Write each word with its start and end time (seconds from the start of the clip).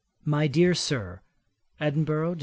'MY 0.25 0.47
DEAR 0.47 0.73
SIR, 0.73 1.21
'Edinburgh, 1.79 2.33
Dec. 2.33 2.39